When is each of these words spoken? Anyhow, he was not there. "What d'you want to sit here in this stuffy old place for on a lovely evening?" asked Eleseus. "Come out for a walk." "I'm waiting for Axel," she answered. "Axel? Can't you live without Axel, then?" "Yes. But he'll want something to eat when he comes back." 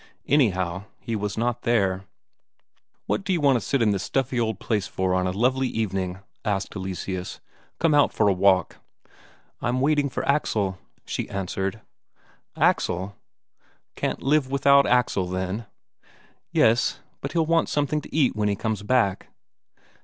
Anyhow, 0.25 0.85
he 0.99 1.15
was 1.15 1.37
not 1.37 1.61
there. 1.61 2.05
"What 3.05 3.23
d'you 3.23 3.39
want 3.39 3.57
to 3.57 3.61
sit 3.61 3.81
here 3.81 3.85
in 3.87 3.91
this 3.91 4.01
stuffy 4.01 4.39
old 4.39 4.59
place 4.59 4.87
for 4.87 5.13
on 5.13 5.27
a 5.27 5.31
lovely 5.31 5.67
evening?" 5.67 6.21
asked 6.43 6.75
Eleseus. 6.75 7.39
"Come 7.77 7.93
out 7.93 8.11
for 8.11 8.27
a 8.27 8.33
walk." 8.33 8.77
"I'm 9.61 9.79
waiting 9.79 10.09
for 10.09 10.27
Axel," 10.27 10.79
she 11.05 11.29
answered. 11.29 11.81
"Axel? 12.57 13.15
Can't 13.95 14.21
you 14.21 14.25
live 14.25 14.49
without 14.49 14.87
Axel, 14.87 15.27
then?" 15.27 15.67
"Yes. 16.51 16.99
But 17.21 17.33
he'll 17.33 17.45
want 17.45 17.69
something 17.69 18.01
to 18.01 18.11
eat 18.11 18.35
when 18.35 18.49
he 18.49 18.55
comes 18.55 18.81
back." 18.81 19.27